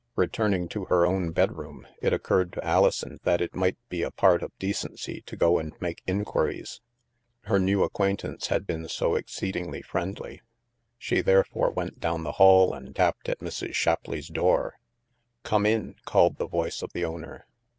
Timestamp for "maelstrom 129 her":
7.49-7.65